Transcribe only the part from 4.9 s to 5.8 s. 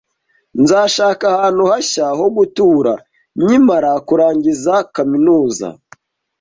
kaminuza.